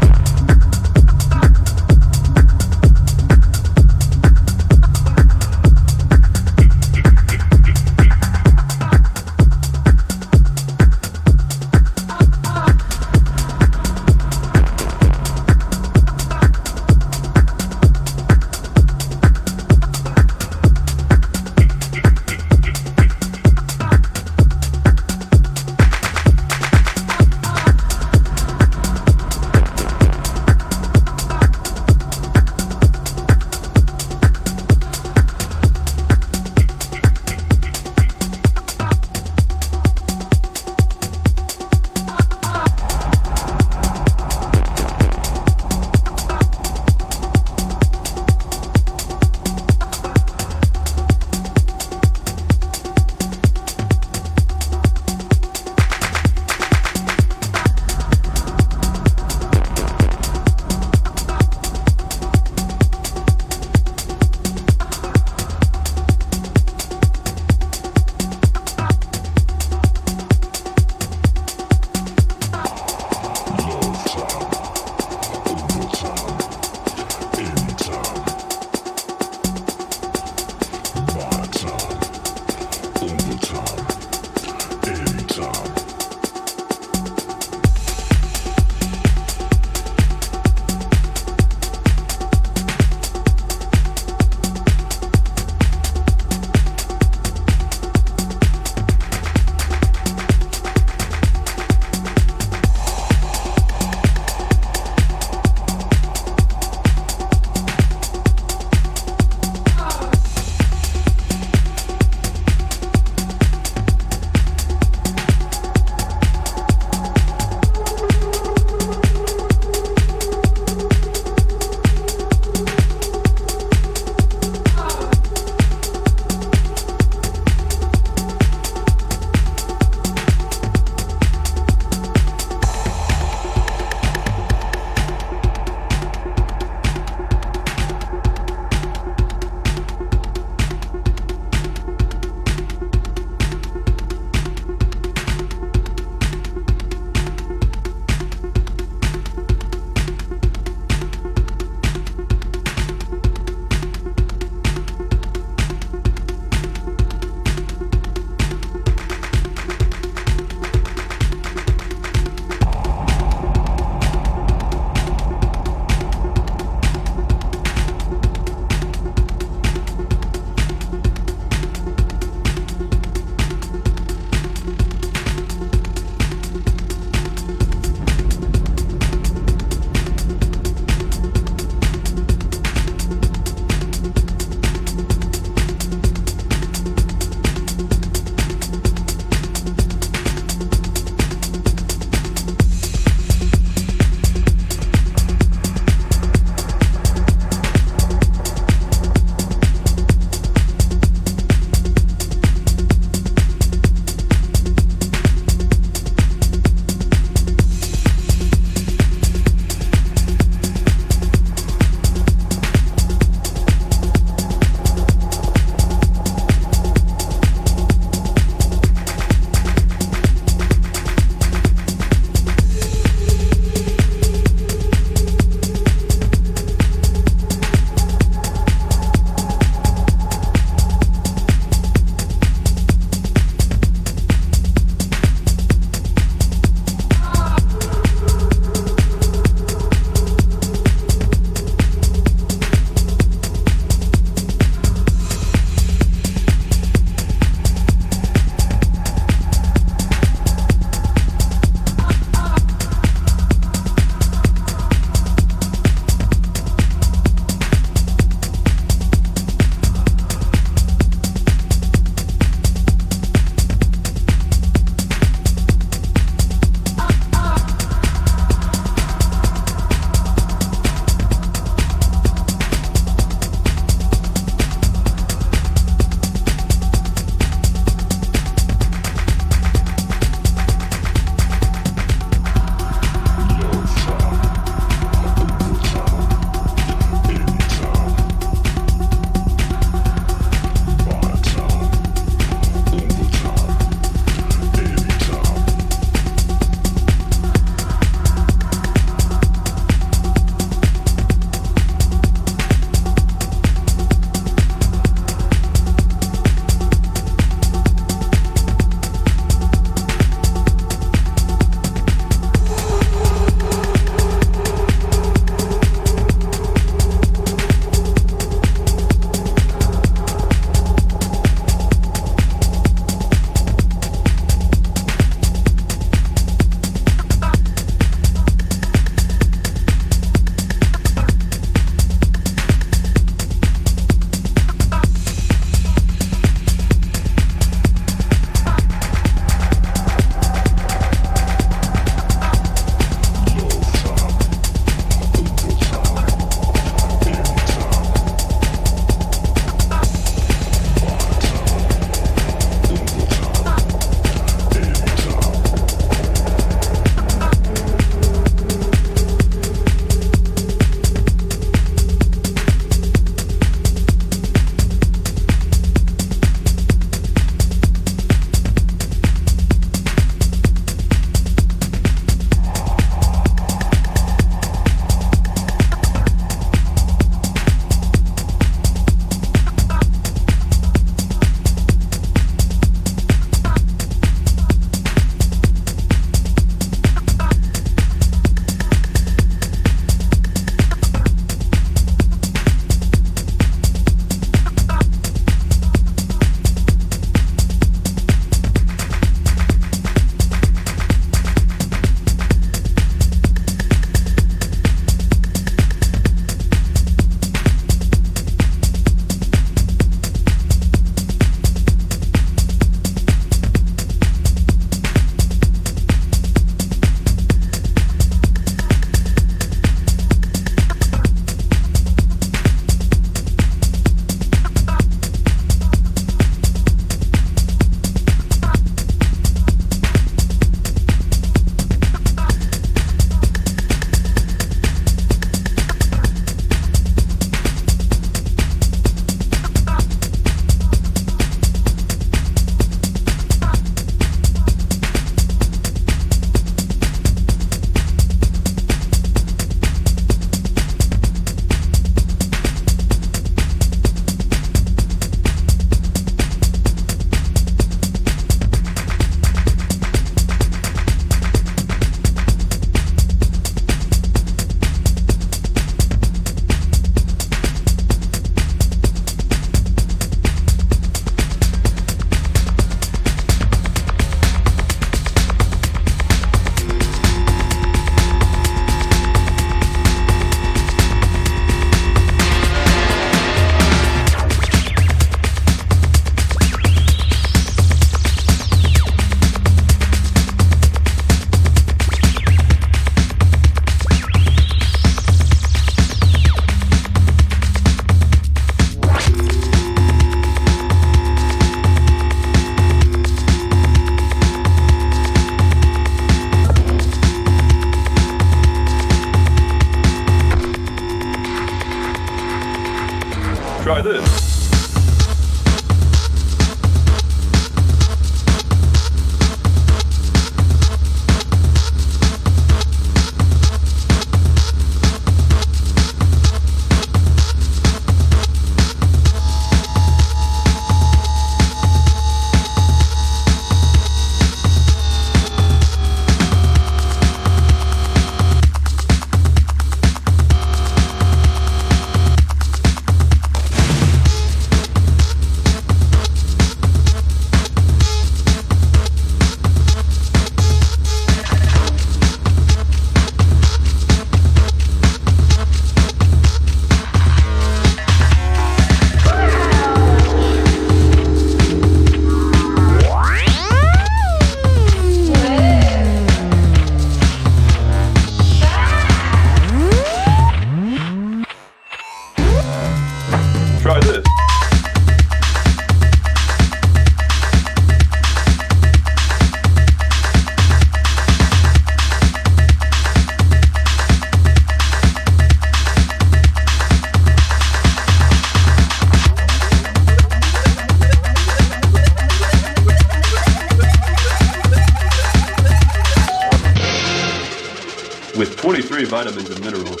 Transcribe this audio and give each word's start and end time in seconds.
Vitamins 599.24 599.50
and 599.50 599.60
minerals. 599.62 600.00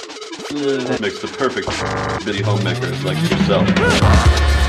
Makes 0.98 1.20
the 1.20 1.28
perfect 1.36 1.68
busy 2.24 2.42
homemakers 2.42 3.04
like 3.04 3.18
yourself. 3.30 4.59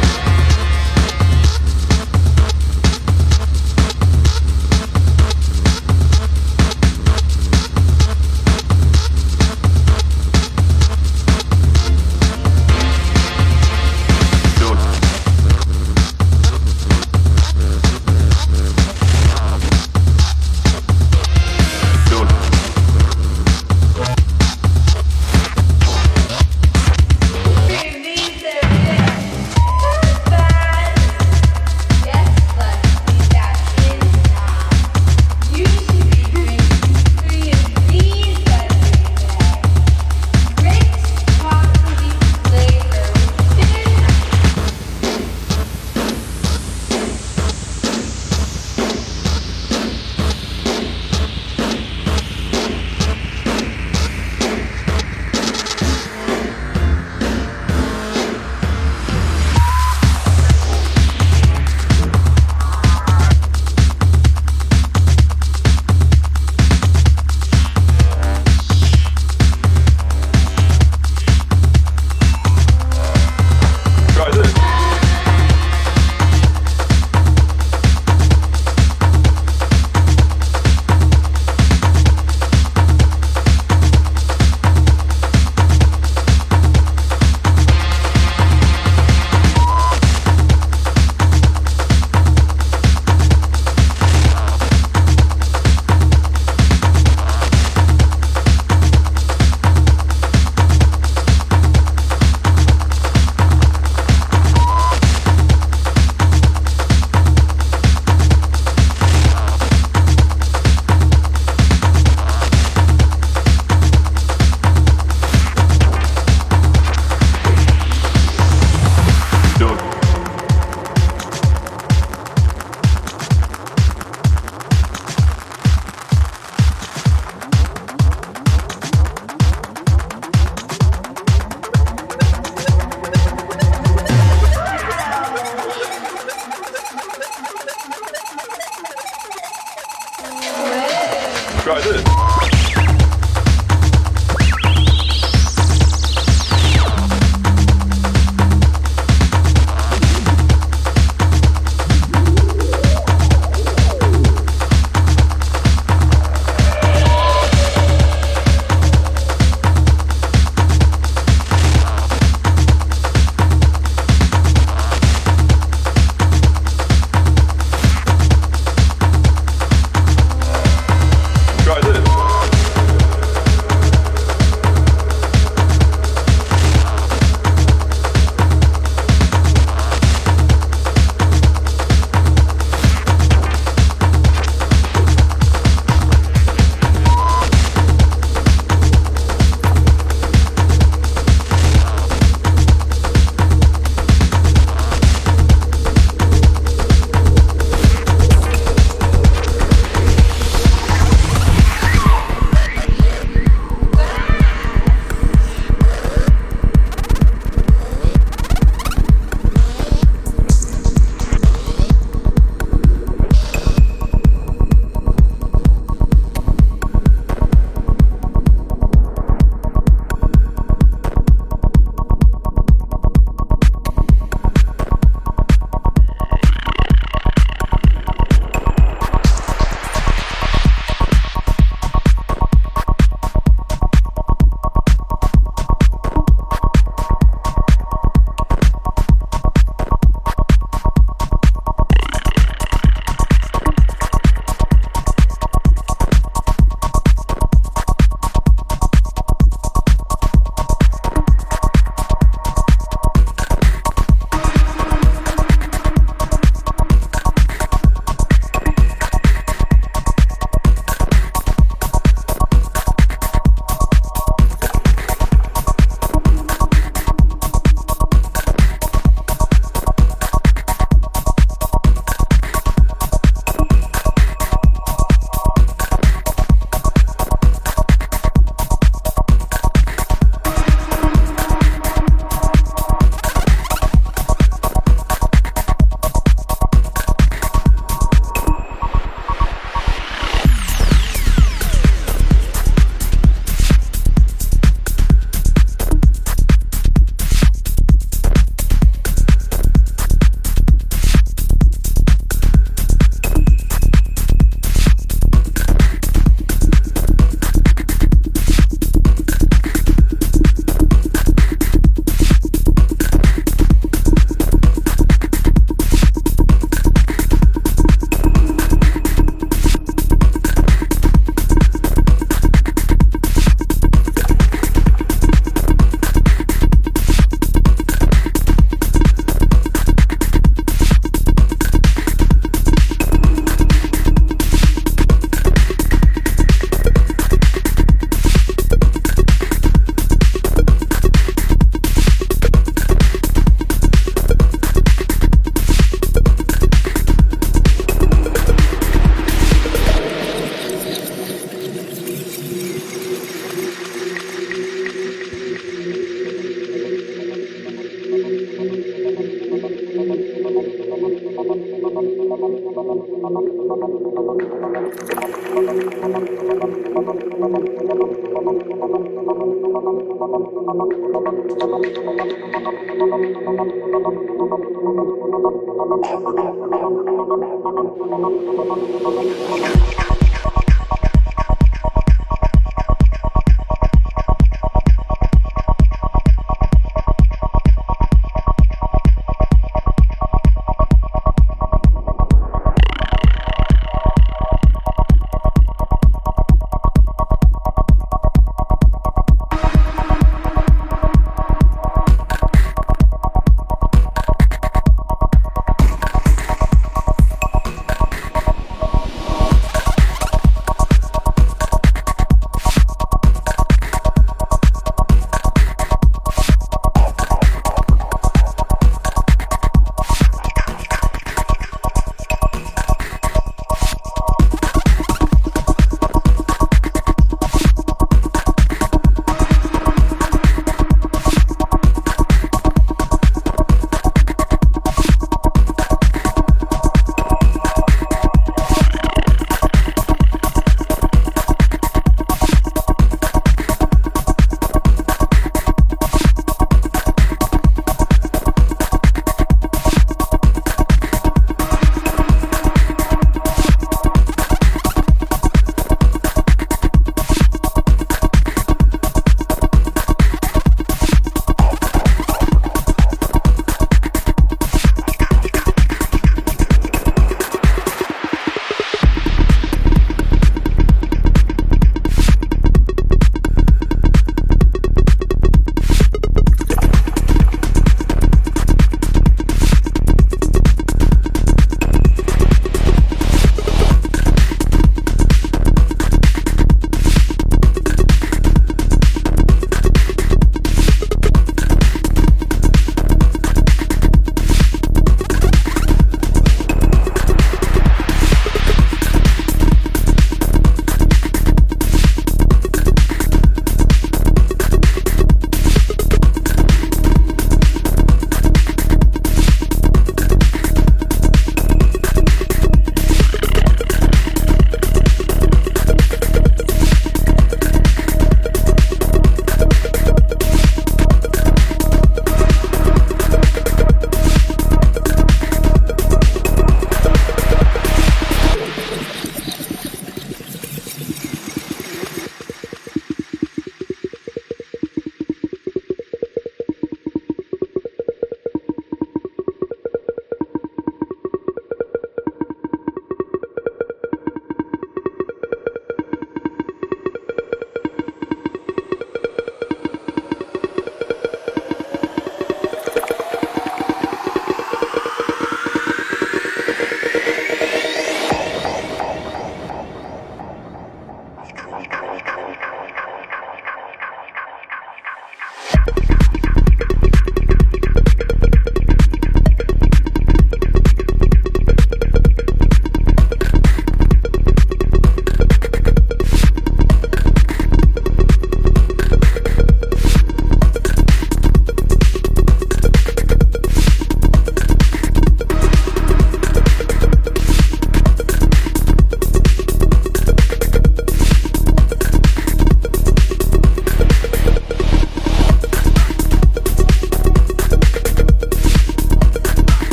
Try 141.81 142.20